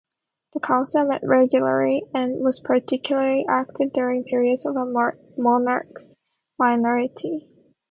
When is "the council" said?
0.55-1.05